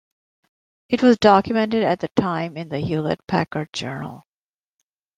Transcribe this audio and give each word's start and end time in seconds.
This 0.89 1.03
was 1.03 1.19
documented 1.19 1.83
at 1.83 1.99
the 1.99 2.07
time 2.15 2.57
in 2.57 2.69
the 2.69 2.79
Hewlett-Packard 2.79 3.71
Journal. 3.71 4.25